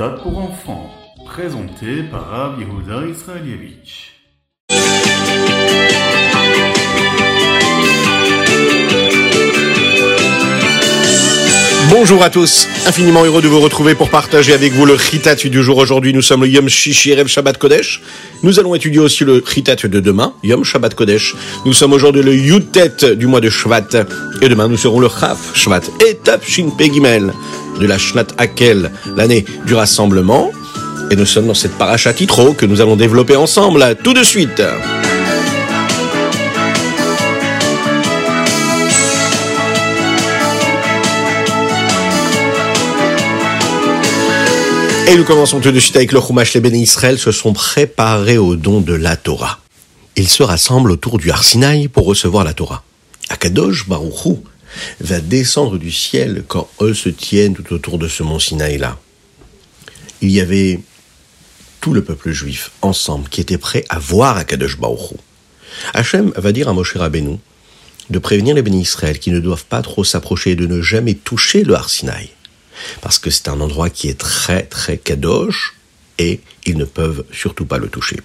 [0.00, 0.90] Ritat pour enfants,
[1.26, 4.12] présenté par Rav Yehuda Israelievich.
[11.90, 15.62] Bonjour à tous, infiniment heureux de vous retrouver pour partager avec vous le Ritat du
[15.64, 15.78] jour.
[15.78, 18.00] Aujourd'hui, nous sommes le Yom Shishi Erev Shabbat Kodesh.
[18.44, 21.34] Nous allons étudier aussi le Ritat de demain, Yom Shabbat Kodesh.
[21.64, 24.06] Nous sommes aujourd'hui le Yutet du mois de Shvat.
[24.42, 25.80] Et demain, nous serons le Chaf Shvat.
[26.06, 27.32] Étape Shin Pegimel
[27.78, 30.50] de la Shnat Akel, l'année du rassemblement.
[31.10, 34.62] Et nous sommes dans cette paracha titro que nous allons développer ensemble tout de suite.
[45.10, 46.52] Et nous commençons tout de suite avec le Chumash.
[46.52, 49.58] Les bénis Israël se sont préparés au don de la Torah.
[50.16, 52.82] Ils se rassemblent autour du Arsinaï pour recevoir la Torah.
[53.30, 54.42] Akadosh Baruchou
[55.00, 58.98] va descendre du ciel quand eux se tiennent tout autour de ce mont Sinaï-là.
[60.20, 60.80] Il y avait
[61.80, 65.16] tout le peuple juif ensemble qui était prêt à voir Akadosh Baruchou.
[65.94, 67.38] Hachem va dire à Moshe Rabbeinu
[68.10, 71.14] de prévenir les bénis Israël qui ne doivent pas trop s'approcher et de ne jamais
[71.14, 72.30] toucher le Arsinaï
[73.00, 75.74] parce que c'est un endroit qui est très très kadosh
[76.18, 78.18] et ils ne peuvent surtout pas le toucher.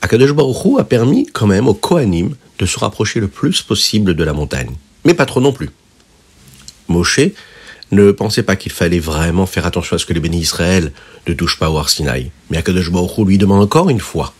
[0.00, 4.24] Akadosh Baruch a permis quand même aux Kohanim de se rapprocher le plus possible de
[4.24, 4.74] la montagne,
[5.04, 5.70] mais pas trop non plus.
[6.88, 7.20] Moshe
[7.92, 10.92] ne pensait pas qu'il fallait vraiment faire attention à ce que les bénis Israël
[11.26, 14.34] ne touchent pas au Arsinaï, mais Akadosh Baruch lui demande encore une fois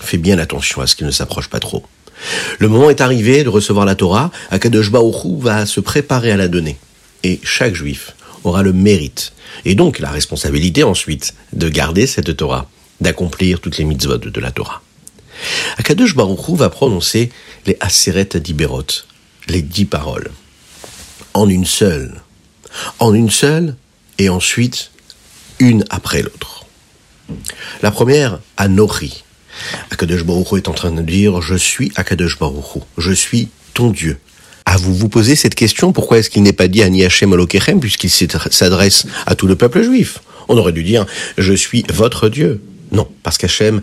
[0.00, 1.84] fais bien attention à ce qu'il ne s'approche pas trop.
[2.58, 6.48] Le moment est arrivé de recevoir la Torah, Akadosh Baruch va se préparer à la
[6.48, 6.78] donner
[7.22, 8.14] et chaque juif
[8.44, 9.32] aura le mérite,
[9.64, 12.70] et donc la responsabilité ensuite, de garder cette Torah,
[13.00, 14.82] d'accomplir toutes les mitzvot de la Torah.
[15.76, 17.30] Akadosh Baruch va prononcer
[17.66, 18.86] les Aseret Diberot,
[19.50, 20.30] les dix paroles,
[21.34, 22.22] en une seule,
[22.98, 23.76] en une seule,
[24.18, 24.90] et ensuite
[25.58, 26.66] une après l'autre.
[27.82, 29.24] La première, Anori.
[29.90, 34.18] Akadosh Baruch est en train de dire, je suis Akadosh Baruch je suis ton Dieu,
[34.72, 37.34] ah, vous vous posez cette question, pourquoi est-ce qu'il n'est pas dit Ani Hashem
[37.80, 40.20] puisqu'il s'adresse à tout le peuple juif?
[40.48, 41.06] On aurait dû dire
[41.38, 42.62] Je suis votre Dieu.
[42.92, 43.82] Non, parce qu'Hachem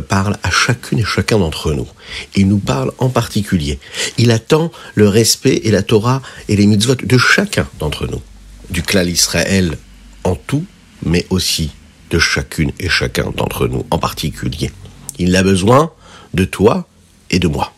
[0.00, 1.88] parle à chacune et chacun d'entre nous.
[2.34, 3.78] Il nous parle en particulier.
[4.18, 8.22] Il attend le respect et la Torah et les mitzvot de chacun d'entre nous.
[8.70, 9.76] Du clan Israël
[10.24, 10.64] en tout,
[11.04, 11.70] mais aussi
[12.10, 14.70] de chacune et chacun d'entre nous en particulier.
[15.18, 15.92] Il a besoin
[16.34, 16.86] de toi
[17.30, 17.72] et de moi.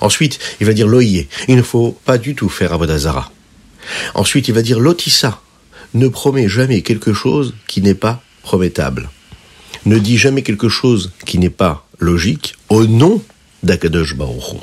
[0.00, 1.28] Ensuite, il va dire loïe.
[1.48, 3.30] Il ne faut pas du tout faire Avodazara.
[4.14, 5.40] Ensuite, il va dire lotissa.
[5.94, 9.10] Ne promets jamais quelque chose qui n'est pas promettable.
[9.84, 13.22] Ne dis jamais quelque chose qui n'est pas logique au nom
[13.62, 14.56] d'Akadosh Baruch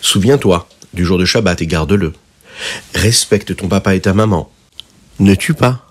[0.00, 2.12] Souviens-toi du jour de Shabbat et garde-le.
[2.94, 4.50] Respecte ton papa et ta maman.
[5.18, 5.90] Ne tue pas.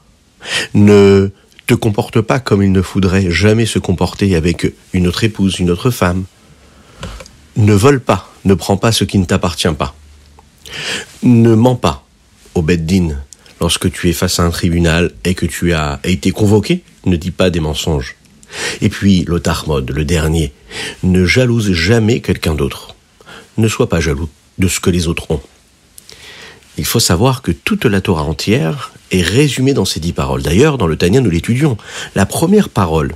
[0.73, 1.31] Ne
[1.67, 5.71] te comporte pas comme il ne faudrait jamais se comporter avec une autre épouse, une
[5.71, 6.25] autre femme
[7.55, 9.95] ne vole pas, ne prends pas ce qui ne t'appartient pas.
[11.21, 12.05] Ne mens pas
[12.55, 13.17] au beddin
[13.63, 17.31] lorsque tu es face à un tribunal et que tu as été convoqué, ne dis
[17.31, 18.17] pas des mensonges.
[18.81, 20.51] Et puis, l'otarmod, le dernier,
[21.03, 22.93] ne jalouse jamais quelqu'un d'autre.
[23.57, 25.39] Ne sois pas jaloux de ce que les autres ont.
[26.77, 30.41] Il faut savoir que toute la Torah entière est résumée dans ces dix paroles.
[30.41, 31.77] D'ailleurs, dans le Tania, nous l'étudions.
[32.15, 33.15] La première parole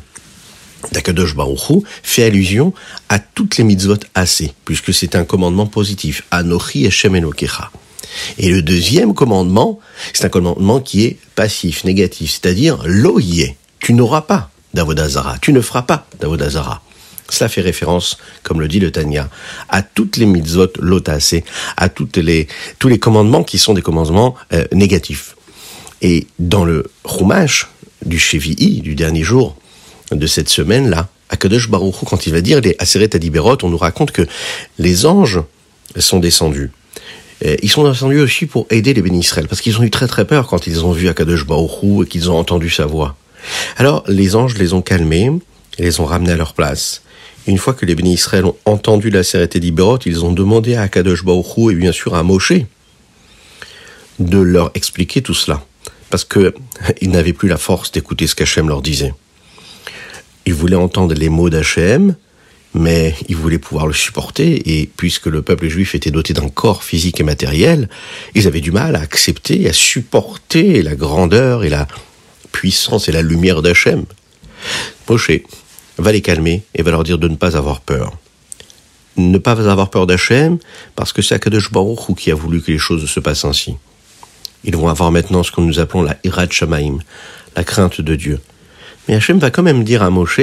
[0.94, 2.74] d'Akadosh Baruchou fait allusion
[3.10, 6.24] à toutes les mitzvot assez, puisque c'est un commandement positif.
[6.32, 7.70] Anochi Hashem Elokecha.
[8.38, 9.80] Et le deuxième commandement,
[10.14, 13.56] c'est un commandement qui est passif, négatif, c'est-à-dire loye.
[13.80, 16.82] Tu n'auras pas d'Avodazara, tu ne feras pas d'Avodazara.
[17.30, 19.30] Cela fait référence, comme le dit le Tanya,
[19.70, 21.44] à toutes les mitzvot lotasé,
[21.76, 22.48] à toutes les,
[22.80, 25.36] tous les commandements qui sont des commandements euh, négatifs.
[26.02, 27.68] Et dans le Chumash
[28.06, 29.58] du Shevi'i, du dernier jour,
[30.12, 34.12] de cette semaine-là, Akadosh Baruch quand il va dire les Aseret Adiberot, on nous raconte
[34.12, 34.26] que
[34.80, 35.42] les anges
[35.98, 36.72] sont descendus.
[37.44, 40.26] Ils sont descendus aussi pour aider les bénis Israël, parce qu'ils ont eu très très
[40.26, 43.16] peur quand ils ont vu Akadosh Baruch et qu'ils ont entendu sa voix.
[43.78, 45.32] Alors les anges les ont calmés,
[45.78, 47.04] et les ont ramenés à leur place.
[47.46, 50.82] une fois que les bénis Israël ont entendu la Aseret Adiberot, ils ont demandé à
[50.82, 52.54] Akadosh Baruch et bien sûr à Moshe
[54.20, 55.64] de leur expliquer tout cela,
[56.10, 56.52] parce qu'ils
[57.10, 59.14] n'avaient plus la force d'écouter ce qu'Hachem leur disait.
[60.46, 62.16] Ils voulaient entendre les mots d'Hachem,
[62.78, 66.84] mais ils voulaient pouvoir le supporter, et puisque le peuple juif était doté d'un corps
[66.84, 67.90] physique et matériel,
[68.36, 71.88] ils avaient du mal à accepter, à supporter la grandeur et la
[72.52, 74.06] puissance et la lumière d'Hachem.
[75.10, 75.32] Moshe
[75.98, 78.18] va les calmer et va leur dire de ne pas avoir peur.
[79.16, 80.58] Ne pas avoir peur d'Hachem,
[80.96, 83.76] parce que c'est Akadosh Baruch qui a voulu que les choses se passent ainsi.
[84.64, 87.00] Ils vont avoir maintenant ce que nous appelons la Hirat Shamaim,
[87.56, 88.40] la crainte de Dieu.
[89.08, 90.42] Mais Hachem va quand même dire à Moshe,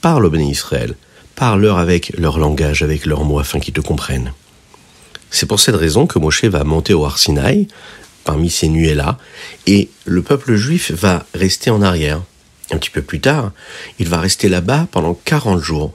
[0.00, 0.94] parle au béni Israël,
[1.38, 4.32] parle-leur avec leur langage, avec leurs mots, afin qu'ils te comprennent.
[5.30, 7.68] C'est pour cette raison que Moshe va monter au Arsinaï,
[8.24, 9.18] parmi ces nuées-là,
[9.68, 12.20] et le peuple juif va rester en arrière.
[12.72, 13.52] Un petit peu plus tard,
[14.00, 15.94] il va rester là-bas pendant 40 jours.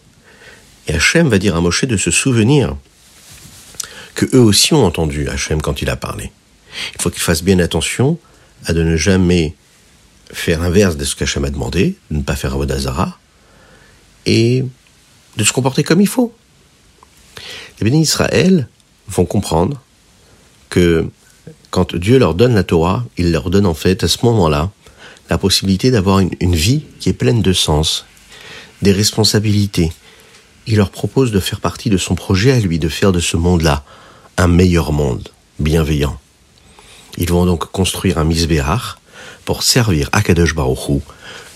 [0.88, 2.78] Et Hachem va dire à Moshe de se souvenir
[4.16, 6.32] que eux aussi ont entendu Hachem quand il a parlé.
[6.96, 8.18] Il faut qu'il fasse bien attention
[8.66, 9.56] à de ne jamais
[10.32, 13.20] faire l'inverse de ce qu'Hachem a demandé, de ne pas faire Avodazara,
[14.26, 14.64] et
[15.38, 16.34] de se comporter comme il faut.
[17.80, 18.68] Les bénis Israël
[19.08, 19.82] vont comprendre
[20.70, 21.08] que
[21.72, 24.72] quand Dieu leur donne la Torah, il leur donne en fait à ce moment-là
[25.30, 28.06] la possibilité d'avoir une, vie qui est pleine de sens,
[28.82, 29.92] des responsabilités.
[30.68, 33.38] Il leur propose de faire partie de son projet à lui, de faire de ce
[33.38, 33.84] monde-là
[34.38, 36.20] un meilleur monde, bienveillant.
[37.18, 38.98] Ils vont donc construire un misbéach
[39.46, 41.02] pour servir Akadosh Baruch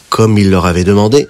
[0.09, 1.27] comme il leur avait demandé.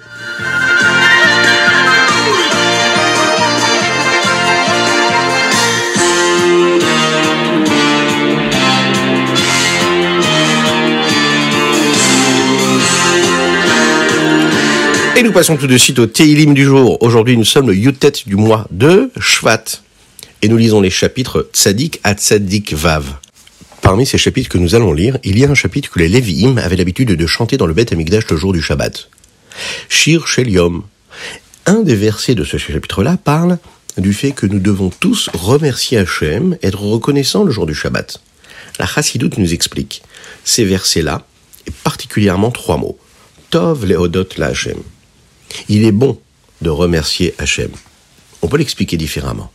[15.18, 17.02] Et nous passons tout de suite au Teilim du jour.
[17.02, 19.64] Aujourd'hui, nous sommes le Yutet du mois de Shvat.
[20.42, 23.16] Et nous lisons les chapitres Tzadik à Tzadik Vav.
[23.82, 26.56] Parmi ces chapitres que nous allons lire, il y a un chapitre que les Lévi'im
[26.58, 29.10] avaient l'habitude de chanter dans le Beth Amikdash le jour du Shabbat.
[29.88, 30.56] Shir Shel
[31.66, 33.58] Un des versets de ce chapitre-là parle
[33.96, 38.20] du fait que nous devons tous remercier Hachem, être reconnaissants le jour du Shabbat.
[38.78, 40.00] La Chassidoute nous explique
[40.44, 41.26] ces versets-là,
[41.66, 43.00] et particulièrement trois mots.
[43.50, 44.78] Tov leodot la Hachem.
[45.68, 46.20] Il est bon
[46.62, 47.70] de remercier Hachem.
[48.42, 49.50] On peut l'expliquer différemment.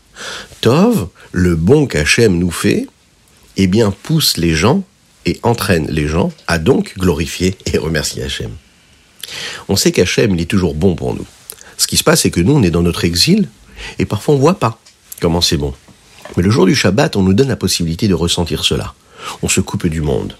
[0.62, 2.88] Tov, le bon qu'Hachem nous fait,
[3.58, 4.84] eh bien, pousse les gens
[5.26, 8.52] et entraîne les gens à donc glorifier et remercier Hachem.
[9.70, 11.26] On sait qu'Hachem, il est toujours bon pour nous.
[11.78, 13.48] Ce qui se passe, c'est que nous, on est dans notre exil,
[14.00, 14.80] et parfois on voit pas
[15.22, 15.74] comment c'est bon.
[16.38, 18.94] Mais le jour du Shabbat, on nous donne la possibilité de ressentir cela.
[19.42, 20.38] On se coupe du monde.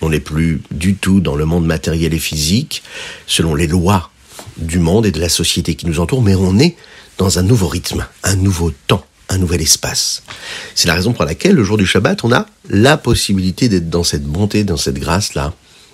[0.00, 2.82] On n'est plus du tout dans le monde matériel et physique,
[3.26, 4.10] selon les lois
[4.56, 6.76] du monde et de la société qui nous entoure, mais on est
[7.18, 10.22] dans un nouveau rythme, un nouveau temps, un nouvel espace.
[10.74, 14.04] C'est la raison pour laquelle le jour du Shabbat, on a la possibilité d'être dans
[14.04, 15.52] cette bonté, dans cette grâce-là.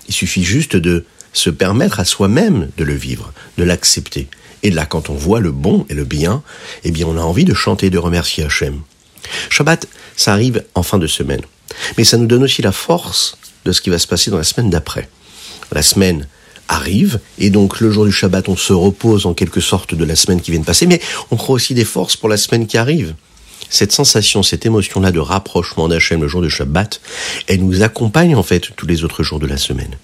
[0.09, 4.29] Il suffit juste de se permettre à soi-même de le vivre, de l'accepter.
[4.63, 6.43] Et là, quand on voit le bon et le bien,
[6.85, 8.81] eh bien, on a envie de chanter, de remercier Hachem.
[9.49, 9.87] Shabbat,
[10.17, 11.41] ça arrive en fin de semaine.
[11.97, 14.45] Mais ça nous donne aussi la force de ce qui va se passer dans la
[14.45, 15.09] semaine d'après.
[15.73, 16.27] La semaine
[16.71, 20.17] arrive, et donc le jour du Shabbat, on se repose en quelque sorte de la
[20.17, 21.01] semaine qui vient de passer, mais
[21.31, 23.15] on croit aussi des forces pour la semaine qui arrive.
[23.69, 27.01] Cette sensation, cette émotion-là de rapprochement d'Hachem le jour du Shabbat,
[27.47, 29.97] elle nous accompagne en fait tous les autres jours de la semaine.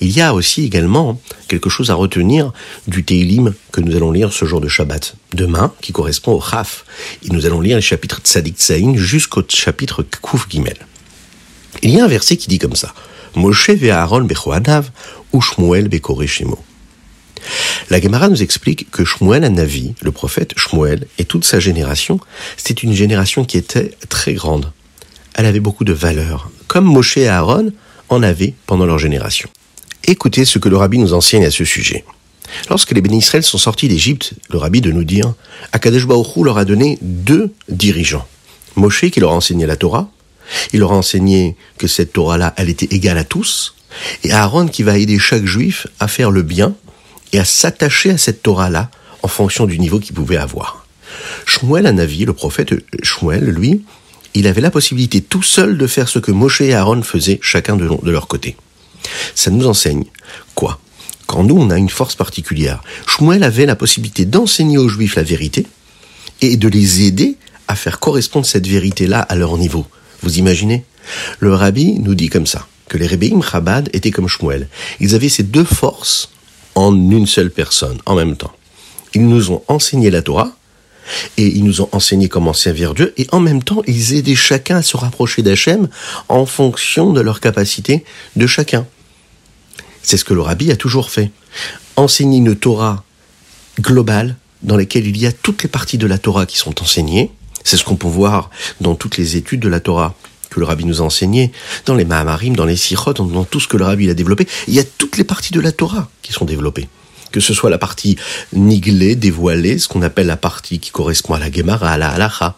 [0.00, 2.52] Il y a aussi également quelque chose à retenir
[2.86, 5.14] du Teilim que nous allons lire ce jour de Shabbat.
[5.34, 6.84] Demain, qui correspond au Chaf.
[7.24, 10.76] Et nous allons lire les chapitres Tzadik Tzaïn jusqu'au chapitre Kouf Gimel.
[11.82, 12.92] Il y a un verset qui dit comme ça.
[13.34, 14.90] Moshe Aaron bechoanav
[15.32, 16.58] ou Shmuel bekoreshimo.
[17.90, 22.20] La Gemara nous explique que Shmuel Navi, le prophète Shmuel, et toute sa génération,
[22.56, 24.72] c'était une génération qui était très grande.
[25.34, 27.72] Elle avait beaucoup de valeur, comme Moshe et Aaron
[28.08, 29.48] en avaient pendant leur génération.
[30.04, 32.04] Écoutez ce que le rabbi nous enseigne à ce sujet.
[32.68, 35.32] Lorsque les bénis Israël sont sortis d'Égypte, le rabbi de nous dire,
[35.72, 38.26] Akadesh leur a donné deux dirigeants.
[38.76, 40.10] Moshe qui leur a enseigné la Torah,
[40.72, 43.74] il leur a enseigné que cette Torah-là, elle était égale à tous,
[44.24, 46.74] et Aaron qui va aider chaque juif à faire le bien
[47.32, 48.90] et à s'attacher à cette Torah-là
[49.22, 50.86] en fonction du niveau qu'il pouvait avoir.
[51.46, 53.82] Shmuel Anavi, le prophète Shmuel, lui,
[54.34, 57.76] il avait la possibilité tout seul de faire ce que Moshe et Aaron faisaient chacun
[57.76, 58.56] de, de leur côté.
[59.34, 60.04] Ça nous enseigne
[60.54, 60.78] quoi?
[61.26, 62.82] Quand nous, on a une force particulière.
[63.06, 65.66] Shmuel avait la possibilité d'enseigner aux juifs la vérité
[66.40, 67.36] et de les aider
[67.68, 69.86] à faire correspondre cette vérité-là à leur niveau.
[70.22, 70.84] Vous imaginez?
[71.40, 74.68] Le rabbi nous dit comme ça, que les Rebbeim Chabad étaient comme Shmuel.
[75.00, 76.30] Ils avaient ces deux forces
[76.74, 78.52] en une seule personne, en même temps.
[79.14, 80.52] Ils nous ont enseigné la Torah,
[81.36, 84.76] et ils nous ont enseigné comment servir Dieu, et en même temps, ils aidaient chacun
[84.76, 85.88] à se rapprocher d'Hachem
[86.28, 88.04] en fonction de leur capacité
[88.36, 88.86] de chacun.
[90.02, 91.30] C'est ce que le rabbi a toujours fait.
[91.96, 93.04] Enseigner une Torah
[93.80, 97.32] globale, dans laquelle il y a toutes les parties de la Torah qui sont enseignées,
[97.64, 98.50] c'est ce qu'on peut voir
[98.80, 100.14] dans toutes les études de la Torah
[100.50, 101.50] que le rabbi nous a enseigné,
[101.86, 104.46] dans les Mahamarim, dans les Sichot, dans tout ce que le rabbi a développé.
[104.68, 106.88] Il y a toutes les parties de la Torah qui sont développées.
[107.30, 108.16] Que ce soit la partie
[108.52, 112.56] niglée, dévoilée, ce qu'on appelle la partie qui correspond à la Gemara, à la Halacha,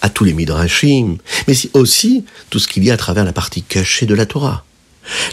[0.00, 3.62] à tous les midrashim, mais aussi tout ce qu'il y a à travers la partie
[3.62, 4.64] cachée de la Torah,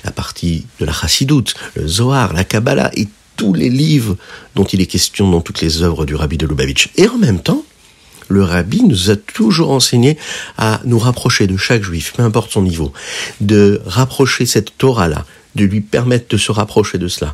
[0.04, 4.18] la partie de la Chassidoute, le Zohar, la Kabbalah et tous les livres
[4.56, 6.90] dont il est question dans toutes les œuvres du rabbi de Lubavitch.
[6.98, 7.64] Et en même temps,
[8.34, 10.18] le rabbi nous a toujours enseigné
[10.58, 12.92] à nous rapprocher de chaque juif, peu importe son niveau,
[13.40, 15.26] de rapprocher cette Torah-là,
[15.56, 17.34] de lui permettre de se rapprocher de cela,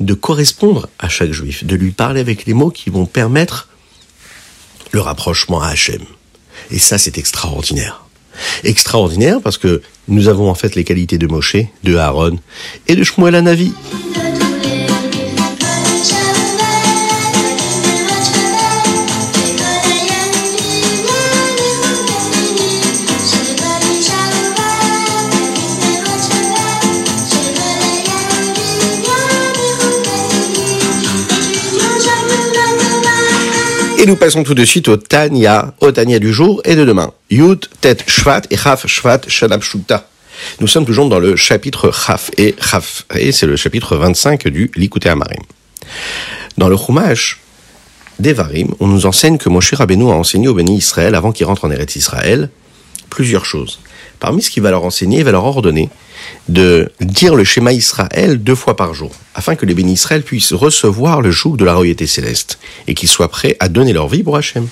[0.00, 3.68] de correspondre à chaque juif, de lui parler avec les mots qui vont permettre
[4.92, 6.02] le rapprochement à Hachem.
[6.70, 8.04] Et ça, c'est extraordinaire.
[8.64, 12.38] Extraordinaire parce que nous avons en fait les qualités de Moshe, de Aaron
[12.88, 13.72] et de Shmuel Anavi.
[34.10, 37.12] Nous passons tout de suite au Tanya, au Tanya du jour et de demain.
[37.30, 40.04] Yud, Tet, Shvat et Chaf, Shvat, Shalab, Shukta.
[40.58, 43.06] Nous sommes toujours dans le chapitre Chaf et Chaf.
[43.14, 45.44] Et c'est le chapitre 25 du Likuté Amarim.
[46.58, 47.38] Dans le Chumash,
[48.18, 51.64] Devarim, on nous enseigne que Moshe Rabbeinu a enseigné au béni Israël avant qu'il rentre
[51.64, 52.50] en Eretz Israël
[53.10, 53.78] plusieurs choses.
[54.20, 55.88] Parmi ce qu'il va leur enseigner, il va leur ordonner
[56.48, 60.52] de dire le schéma Israël deux fois par jour, afin que les bénis Israël puissent
[60.52, 64.22] recevoir le joug de la royauté céleste, et qu'ils soient prêts à donner leur vie
[64.22, 64.68] pour Hachem.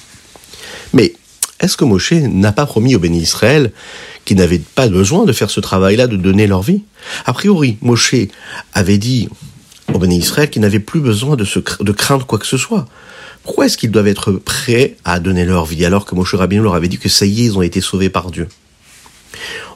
[0.92, 1.14] Mais
[1.60, 3.72] est-ce que Moshe n'a pas promis aux bénis Israël
[4.26, 6.82] qu'ils n'avaient pas besoin de faire ce travail-là, de donner leur vie?
[7.24, 8.14] A priori, Moshe
[8.74, 9.30] avait dit
[9.92, 12.86] aux bénis Israël qu'ils n'avaient plus besoin de, craindre quoi que ce soit.
[13.42, 16.74] Pourquoi est-ce qu'ils doivent être prêts à donner leur vie alors que Moshe Rabbeinu leur
[16.74, 18.46] avait dit que ça y est, ils ont été sauvés par Dieu?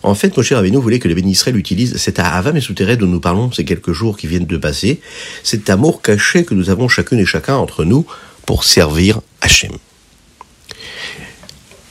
[0.03, 3.53] En fait, Moshe Rabbeinu voulait que les bénis utilisent cet Ahava Mesuteret dont nous parlons
[3.53, 5.01] ces quelques jours qui viennent de passer,
[5.43, 8.05] cet amour caché que nous avons chacune et chacun entre nous
[8.47, 9.73] pour servir Hachem.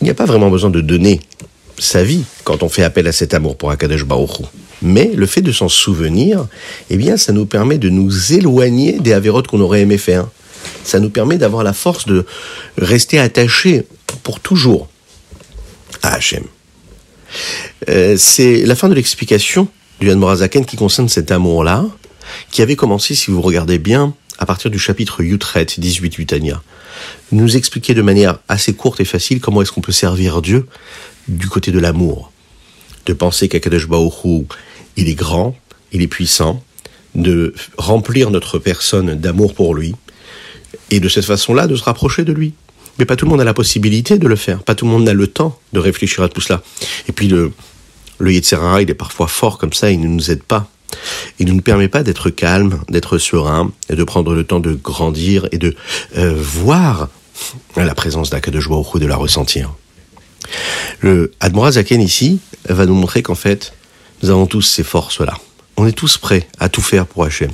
[0.02, 1.22] Il n'y a pas vraiment besoin de donner
[1.78, 4.42] sa vie quand on fait appel à cet amour pour Akadosh Baruch
[4.82, 6.48] mais le fait de s'en souvenir,
[6.90, 10.28] eh bien, ça nous permet de nous éloigner des avérotes qu'on aurait aimé faire.
[10.84, 12.26] Ça nous permet d'avoir la force de
[12.78, 13.86] rester attachés
[14.24, 14.90] pour toujours
[16.02, 16.44] à Hachem.
[17.90, 19.68] Euh, c'est la fin de l'explication
[20.00, 21.86] du Morazaken qui concerne cet amour-là,
[22.52, 26.62] qui avait commencé, si vous regardez bien, à partir du chapitre Yutret 18 Yutania.
[27.32, 30.68] Nous expliquer de manière assez courte et facile comment est-ce qu'on peut servir Dieu
[31.28, 32.32] du côté de l'amour.
[33.06, 34.46] De penser qu'Akadosh Baoru,
[34.98, 35.56] il est grand,
[35.92, 36.64] il est puissant,
[37.16, 39.96] de remplir notre personne d'amour pour lui,
[40.90, 42.54] et de cette façon-là de se rapprocher de lui.
[43.02, 44.62] Mais pas tout le monde a la possibilité de le faire.
[44.62, 46.62] Pas tout le monde n'a le temps de réfléchir à tout cela.
[47.10, 47.52] Et puis le,
[48.20, 50.70] le Yetzirah, il est parfois fort comme ça, il ne nous aide pas.
[51.40, 54.74] Il ne nous permet pas d'être calme, d'être serein, et de prendre le temps de
[54.74, 55.76] grandir et de
[56.16, 57.10] euh, voir
[57.76, 59.74] la présence d'Akadosh Baruch de la ressentir.
[61.00, 61.32] Le
[61.72, 62.40] Zaken ici
[62.70, 63.74] va nous montrer qu'en fait,
[64.22, 65.34] nous avons tous ces forces-là.
[65.76, 67.50] On est tous prêts à tout faire pour Hachem,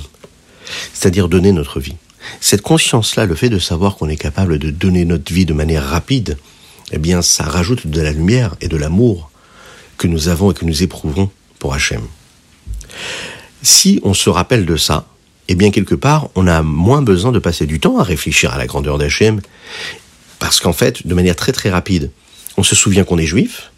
[0.92, 1.96] c'est-à-dire donner notre vie.
[2.40, 5.84] Cette conscience-là, le fait de savoir qu'on est capable de donner notre vie de manière
[5.84, 6.38] rapide,
[6.92, 9.30] eh bien, ça rajoute de la lumière et de l'amour
[9.96, 12.02] que nous avons et que nous éprouvons pour Hachem.
[13.62, 15.06] Si on se rappelle de ça,
[15.48, 18.58] eh bien, quelque part, on a moins besoin de passer du temps à réfléchir à
[18.58, 19.40] la grandeur d'Hachem,
[20.38, 22.10] parce qu'en fait, de manière très très rapide,
[22.56, 23.70] on se souvient qu'on est juif,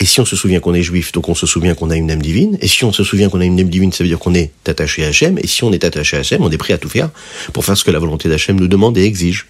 [0.00, 2.10] et si on se souvient qu'on est juif, donc on se souvient qu'on a une
[2.10, 2.58] âme divine.
[2.60, 4.50] Et si on se souvient qu'on a une âme divine, ça veut dire qu'on est
[4.66, 5.38] attaché à Hachem.
[5.38, 7.10] Et si on est attaché à Hachem, on est prêt à tout faire
[7.52, 9.46] pour faire ce que la volonté d'Hachem nous demande et exige.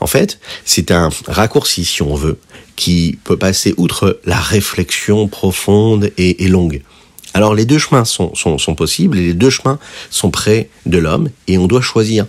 [0.00, 2.38] En fait, c'est un raccourci, si on veut,
[2.76, 6.82] qui peut passer outre la réflexion profonde et, longue.
[7.34, 9.78] Alors les deux chemins sont, sont, sont, possibles et les deux chemins
[10.10, 12.26] sont près de l'homme et on doit choisir.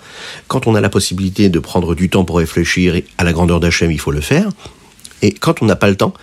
[0.47, 3.91] Quand on a la possibilité de prendre du temps pour réfléchir à la grandeur d'Hachem,
[3.91, 4.49] il faut le faire.
[5.23, 6.13] Et quand on n'a pas le temps,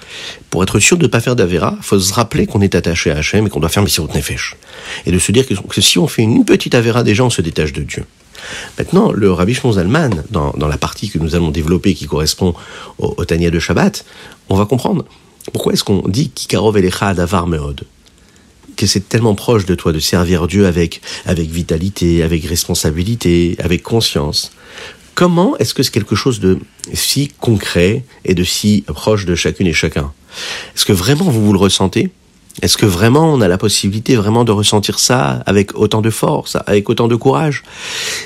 [0.50, 3.16] pour être sûr de ne pas faire d'Avera, faut se rappeler qu'on est attaché à
[3.16, 4.56] Hachem et qu'on doit faire Messirut Nefesh.
[5.06, 7.72] Et de se dire que, si on fait une petite Avera, déjà on se détache
[7.72, 8.04] de Dieu.
[8.78, 12.54] Maintenant, le Rabbi Shimon Zalman, dans, la partie que nous allons développer qui correspond
[12.98, 14.04] au, Tania de Shabbat,
[14.50, 15.06] on va comprendre
[15.52, 17.82] pourquoi est-ce qu'on dit Kikarov Elecha Davar Meod
[18.76, 23.82] que c'est tellement proche de toi de servir Dieu avec, avec vitalité, avec responsabilité, avec
[23.82, 24.52] conscience.
[25.20, 26.58] Comment est-ce que c'est quelque chose de
[26.94, 30.14] si concret et de si proche de chacune et chacun?
[30.74, 32.08] Est-ce que vraiment vous vous le ressentez?
[32.62, 36.56] Est-ce que vraiment on a la possibilité vraiment de ressentir ça avec autant de force,
[36.66, 37.64] avec autant de courage?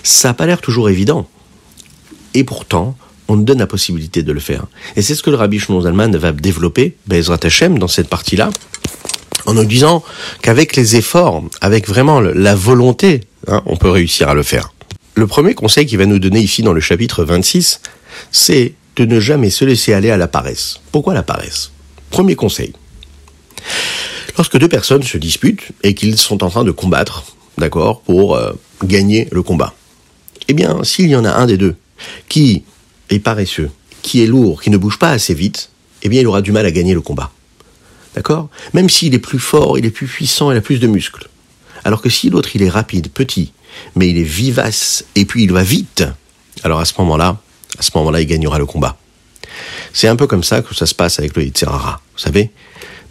[0.04, 1.26] Ça n'a pas l'air toujours évident.
[2.32, 2.96] Et pourtant,
[3.26, 4.66] on nous donne la possibilité de le faire.
[4.94, 8.50] Et c'est ce que le Rabbi Shimon Zalman va développer, Bezrat Hashem, dans cette partie-là,
[9.46, 10.04] en nous disant
[10.42, 14.73] qu'avec les efforts, avec vraiment la volonté, hein, on peut réussir à le faire.
[15.14, 17.80] Le premier conseil qu'il va nous donner ici dans le chapitre 26,
[18.32, 20.80] c'est de ne jamais se laisser aller à la paresse.
[20.90, 21.70] Pourquoi la paresse?
[22.10, 22.72] Premier conseil.
[24.36, 27.24] Lorsque deux personnes se disputent et qu'ils sont en train de combattre,
[27.58, 28.52] d'accord, pour euh,
[28.82, 29.74] gagner le combat,
[30.48, 31.76] eh bien, s'il y en a un des deux
[32.28, 32.64] qui
[33.10, 33.70] est paresseux,
[34.02, 35.70] qui est lourd, qui ne bouge pas assez vite,
[36.02, 37.30] eh bien, il aura du mal à gagner le combat.
[38.16, 38.48] D'accord?
[38.72, 41.28] Même s'il est plus fort, il est plus puissant, il a plus de muscles.
[41.84, 43.52] Alors que si l'autre, il est rapide, petit,
[43.96, 46.04] mais il est vivace, et puis il va vite,
[46.62, 47.38] alors à ce moment-là,
[47.78, 48.96] à ce moment-là, il gagnera le combat.
[49.92, 52.50] C'est un peu comme ça que ça se passe avec le Yitzhara, vous savez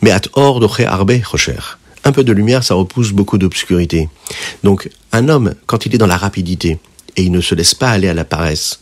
[0.02, 1.56] Mais at or arbe rocher.
[2.06, 4.10] Un peu de lumière, ça repousse beaucoup d'obscurité.
[4.64, 6.80] Donc, un homme, quand il est dans la rapidité,
[7.16, 8.80] et il ne se laisse pas aller à la paresse,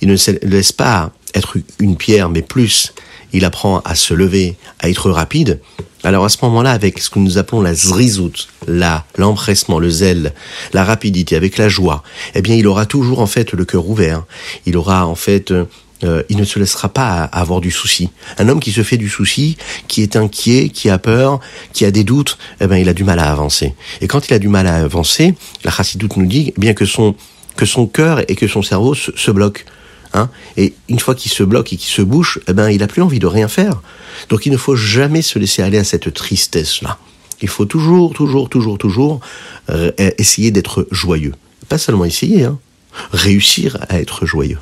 [0.00, 2.92] il ne se laisse pas être une pierre, mais plus,
[3.34, 5.60] il apprend à se lever, à être rapide,
[6.04, 10.34] alors à ce moment-là, avec ce que nous appelons la zrizout, la l'empressement, le zèle,
[10.74, 12.02] la rapidité, avec la joie,
[12.34, 14.24] eh bien, il aura toujours en fait le cœur ouvert.
[14.66, 15.50] Il aura en fait
[16.04, 18.10] euh, il ne se laissera pas avoir du souci.
[18.38, 19.56] Un homme qui se fait du souci,
[19.88, 21.40] qui est inquiet, qui a peur,
[21.72, 23.74] qui a des doutes, eh ben il a du mal à avancer.
[24.02, 26.84] Et quand il a du mal à avancer, la chassidoute nous dit eh bien que
[26.84, 27.14] son
[27.56, 29.62] que son cœur et que son cerveau se bloquent.
[30.14, 32.86] Hein et une fois qu'il se bloque et qu'il se bouche, eh ben, il n'a
[32.86, 33.82] plus envie de rien faire.
[34.28, 36.98] Donc il ne faut jamais se laisser aller à cette tristesse-là.
[37.42, 39.20] Il faut toujours, toujours, toujours, toujours
[39.70, 41.34] euh, essayer d'être joyeux.
[41.68, 42.58] Pas seulement essayer, hein.
[43.12, 44.58] réussir à être joyeux.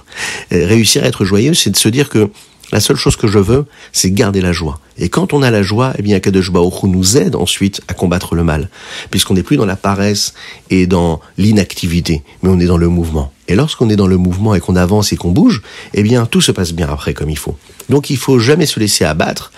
[0.53, 2.31] Euh, réussir à être joyeux, c'est de se dire que
[2.73, 4.81] la seule chose que je veux, c'est garder la joie.
[4.99, 8.35] Et quand on a la joie, eh bien, Kadosh Baruch nous aide ensuite à combattre
[8.35, 8.71] le mal,
[9.11, 10.35] puisqu'on n'est plus dans la paresse
[10.71, 13.33] et dans l'inactivité, mais on est dans le mouvement.
[13.49, 15.63] Et lorsqu'on est dans le mouvement et qu'on avance et qu'on bouge,
[15.93, 17.57] eh bien, tout se passe bien après comme il faut.
[17.91, 19.53] Donc, il faut jamais se laisser abattre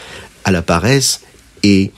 [0.45, 1.21] à la paresse
[1.63, 1.93] et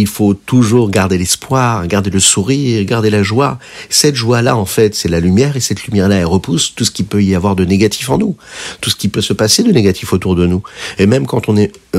[0.00, 3.58] il faut toujours garder l'espoir, garder le sourire, garder la joie.
[3.90, 7.02] Cette joie-là, en fait, c'est la lumière, et cette lumière-là, elle repousse tout ce qui
[7.02, 8.36] peut y avoir de négatif en nous,
[8.80, 10.62] tout ce qui peut se passer de négatif autour de nous.
[10.98, 11.54] Et même quand on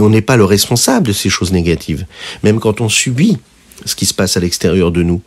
[0.10, 2.06] n'est pas le responsable de ces choses négatives,
[2.44, 3.38] même quand on subit
[3.86, 5.22] ce qui se passe à l'extérieur de nous,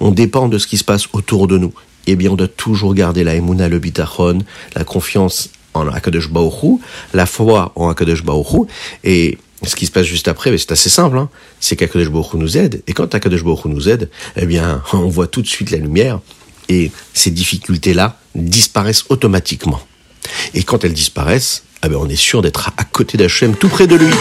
[0.00, 1.72] on dépend de ce qui se passe autour de nous.
[2.06, 4.38] Eh bien, on doit toujours garder la emuna, le bitachon,
[4.74, 6.78] la confiance en Akadosh Baoru,
[7.14, 8.66] la foi en Akadosh Baoru,
[9.04, 11.28] et ce qui se passe juste après, c'est assez simple, hein.
[11.60, 15.26] c'est qu'Akadosh Baruch nous aide, et quand Akadosh Baruch nous aide, eh bien, on voit
[15.26, 16.20] tout de suite la lumière,
[16.68, 19.80] et ces difficultés-là disparaissent automatiquement.
[20.54, 23.86] Et quand elles disparaissent, eh bien, on est sûr d'être à côté d'Hachem, tout près
[23.86, 24.12] de lui.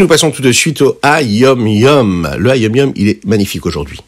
[0.00, 2.30] Nous passons tout de suite au Ayom Yom.
[2.38, 4.00] Le Ayom Yom, il est magnifique aujourd'hui.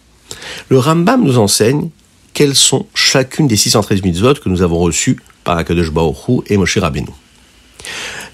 [0.71, 1.91] Le Rambam nous enseigne
[2.33, 6.79] quelles sont chacune des 613 mitzvot que nous avons reçues par Akadosh Baruch et Moshe
[6.79, 7.11] Rabbeinu.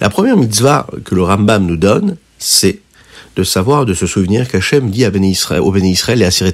[0.00, 2.78] La première mitzvah que le Rambam nous donne, c'est
[3.34, 6.52] de savoir, de se souvenir qu'Hachem dit à Israël, au Béni Israël et à Siret.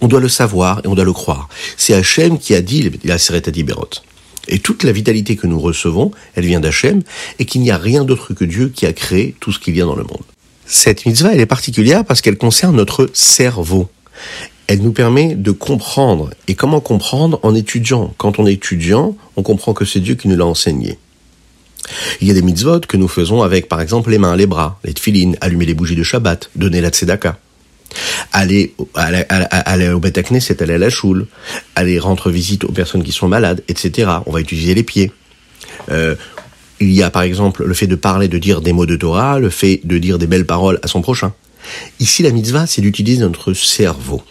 [0.00, 1.48] On doit le savoir et on doit le croire.
[1.76, 3.90] C'est Hachem qui a dit à Siret Adiberot.
[4.46, 7.02] Et toute la vitalité que nous recevons, elle vient d'Hachem,
[7.40, 9.86] et qu'il n'y a rien d'autre que Dieu qui a créé tout ce qui vient
[9.86, 10.22] dans le monde.
[10.66, 13.88] Cette mitzvah, elle est particulière parce qu'elle concerne notre cerveau.
[14.66, 16.30] Elle nous permet de comprendre.
[16.48, 18.12] Et comment comprendre En étudiant?
[18.18, 20.98] Quand on est étudiant, on comprend que c'est Dieu qui nous l'a enseigné.
[22.20, 24.80] Il y a des mitzvot que nous faisons avec, par exemple, les mains, les bras,
[24.82, 27.38] les tefilines, allumer les bougies de Shabbat, donner la tzedaka
[28.32, 31.26] aller, aller, aller au Beth c'est aller à la choule,
[31.74, 34.10] aller rendre visite aux personnes qui sont malades, etc.
[34.26, 35.12] On va utiliser les pieds.
[35.90, 36.14] Euh,
[36.80, 39.38] il y a par exemple le fait de parler, de dire des mots de Torah,
[39.38, 41.32] le fait de dire des belles paroles à son prochain.
[42.00, 44.22] Ici, la mitzvah, c'est d'utiliser notre cerveau.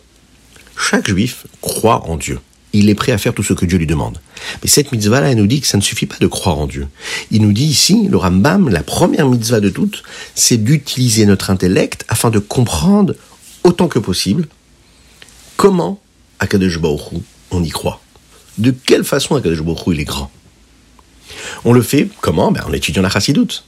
[0.77, 2.39] Chaque juif croit en Dieu.
[2.73, 4.19] Il est prêt à faire tout ce que Dieu lui demande.
[4.61, 6.87] Mais cette mitzvah-là, elle nous dit que ça ne suffit pas de croire en Dieu.
[7.31, 10.03] Il nous dit ici, le Rambam, la première mitzvah de toutes,
[10.35, 13.15] c'est d'utiliser notre intellect afin de comprendre
[13.63, 14.47] autant que possible
[15.55, 16.01] comment
[16.39, 18.01] Akadosh Baruch on y croit.
[18.57, 20.29] De quelle façon Akadosh Baruch il est grand
[21.63, 22.51] On le fait comment?
[22.51, 23.63] Ben, En étudiant la chassidoute.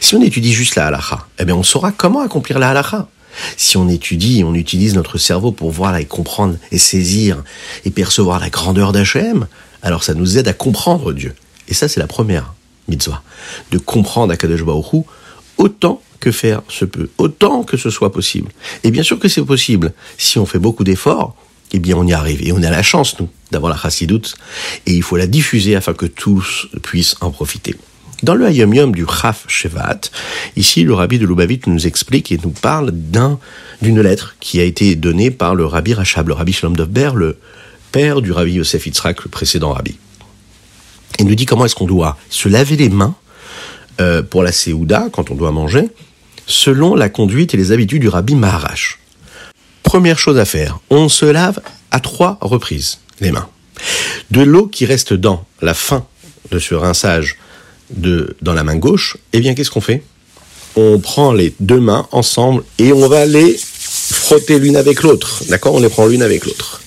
[0.00, 3.08] Si on étudie juste la halacha, eh bien on saura comment accomplir la halacha.
[3.56, 7.42] Si on étudie, on utilise notre cerveau pour voir et comprendre et saisir
[7.84, 9.46] et percevoir la grandeur d'Hachem,
[9.82, 11.34] alors ça nous aide à comprendre Dieu.
[11.68, 12.54] Et ça, c'est la première
[12.88, 13.22] mitzvah.
[13.70, 15.04] De comprendre Akadosh Baruch
[15.56, 18.50] autant que faire se peut, autant que ce soit possible.
[18.82, 19.92] Et bien sûr que c'est possible.
[20.16, 21.36] Si on fait beaucoup d'efforts,
[21.72, 22.42] eh bien on y arrive.
[22.46, 24.34] Et on a la chance, nous, d'avoir la chassidoute.
[24.86, 27.76] Et il faut la diffuser afin que tous puissent en profiter.
[28.22, 30.00] Dans le Hayom Yom du Chaf Shevat,
[30.56, 33.38] ici le rabbi de Lubavitch nous explique et nous parle d'un,
[33.80, 37.38] d'une lettre qui a été donnée par le rabbi Rachab, le rabbi Shalom Dovber, le
[37.92, 39.96] père du rabbi Yosef Yitzhak, le précédent rabbi.
[41.20, 43.14] Il nous dit comment est-ce qu'on doit se laver les mains
[44.00, 45.88] euh, pour la Séouda, quand on doit manger,
[46.46, 48.98] selon la conduite et les habitudes du rabbi Maharash.
[49.82, 51.60] Première chose à faire, on se lave
[51.90, 53.48] à trois reprises les mains.
[54.30, 56.06] De l'eau qui reste dans la fin
[56.50, 57.36] de ce rinçage
[57.90, 60.02] de, dans la main gauche, eh bien qu'est-ce qu'on fait?
[60.76, 65.42] On prend les deux mains ensemble et on va les frotter l'une avec l'autre.
[65.48, 65.74] D'accord?
[65.74, 66.82] On les prend l'une avec l'autre.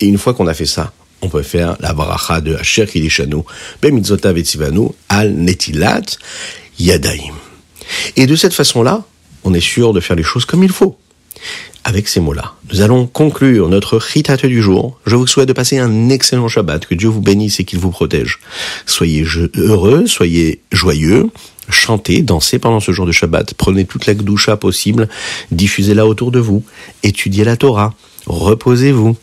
[0.00, 3.42] Et une fois qu'on a fait ça, on peut faire la bracha de Asher Kidishanu,
[3.82, 6.02] Bemitzota Vetzivanu, Al Netilat
[6.78, 7.34] Yadaim.
[8.16, 9.02] Et de cette façon-là,
[9.44, 10.96] on est sûr de faire les choses comme il faut.
[11.84, 14.98] Avec ces mots-là, nous allons conclure notre chitat du jour.
[15.06, 17.90] Je vous souhaite de passer un excellent Shabbat, que Dieu vous bénisse et qu'il vous
[17.90, 18.40] protège.
[18.84, 19.24] Soyez
[19.56, 21.30] heureux, soyez joyeux,
[21.70, 25.08] chantez, dansez pendant ce jour de Shabbat, prenez toute la gdoucha possible,
[25.50, 26.62] diffusez-la autour de vous,
[27.02, 27.94] étudiez la Torah,
[28.26, 29.16] reposez-vous.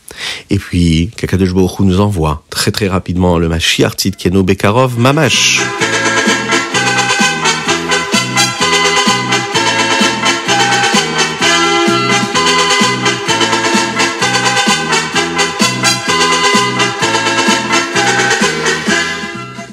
[0.50, 5.62] Et puis, Kakadosh Baruch nous envoie très très rapidement le Mashiach Tzidkeno Bekarov Mamash.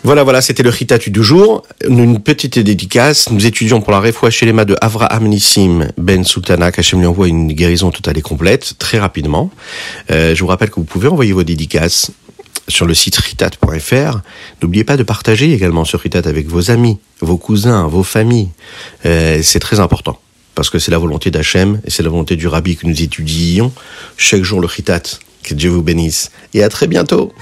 [0.04, 1.62] Voilà, voilà, c'était le Ritatu du jour.
[1.88, 3.30] Une petite dédicace.
[3.30, 7.52] Nous étudions pour la les mains de Avraham Nissim Ben Sultana, qu'Hachem lui envoie une
[7.52, 9.52] guérison totale et complète, très rapidement.
[10.10, 12.10] Euh, je vous rappelle que vous pouvez envoyer vos dédicaces
[12.66, 14.18] sur le site ritat.fr.
[14.60, 18.48] N'oubliez pas de partager également ce Ritat avec vos amis, vos cousins, vos familles.
[19.06, 20.18] Euh, c'est très important.
[20.56, 23.72] Parce que c'est la volonté d'Hachem et c'est la volonté du Rabbi que nous étudions
[24.16, 25.02] chaque jour le Ritat.
[25.44, 26.32] Que Dieu vous bénisse.
[26.54, 27.32] Et à très bientôt.